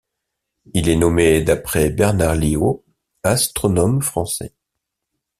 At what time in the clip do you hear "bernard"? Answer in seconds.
1.91-2.33